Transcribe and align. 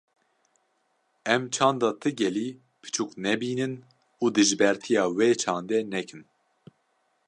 Em 1.33 1.43
çanda 1.53 1.89
ti 2.01 2.11
gelî 2.19 2.47
piçûk 2.81 3.11
nebînin 3.25 3.73
û 4.23 4.25
dijbertiya 4.35 5.05
wê 5.17 5.29
çandê 5.41 5.79
nekin. 5.93 6.23